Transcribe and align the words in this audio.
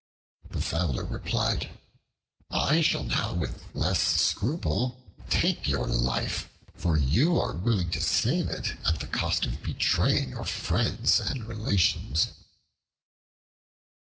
The 0.49 0.61
Fowler 0.61 1.05
replied, 1.05 1.77
"I 2.49 2.81
shall 2.81 3.03
now 3.03 3.35
with 3.35 3.61
less 3.75 4.01
scruple 4.01 4.99
take 5.29 5.67
your 5.67 5.85
life, 5.85 6.49
because 6.75 7.01
you 7.03 7.39
are 7.39 7.53
willing 7.53 7.91
to 7.91 8.01
save 8.01 8.47
it 8.49 8.77
at 8.83 8.99
the 8.99 9.05
cost 9.05 9.45
of 9.45 9.61
betraying 9.61 10.29
your 10.31 10.45
friends 10.45 11.19
and 11.19 11.45
relations." 11.47 12.29